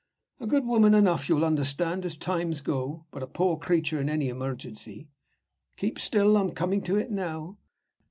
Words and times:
A 0.39 0.47
good 0.47 0.65
woman 0.65 0.95
enough, 0.95 1.29
you 1.29 1.35
will 1.35 1.45
understand, 1.45 2.05
as 2.05 2.17
times 2.17 2.61
go; 2.61 3.05
but 3.11 3.21
a 3.21 3.27
poor 3.27 3.55
creature 3.55 4.01
in 4.01 4.09
any 4.09 4.29
emergency. 4.29 5.09
Keep 5.77 5.99
still, 5.99 6.37
I'm 6.37 6.53
coming 6.53 6.81
to 6.85 6.95
it 6.95 7.11
now. 7.11 7.59